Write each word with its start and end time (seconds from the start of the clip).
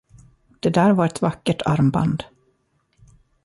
Det 0.59 0.69
där 0.69 0.91
var 0.93 1.05
ett 1.05 1.21
vackert 1.21 1.61
armband. 1.65 2.23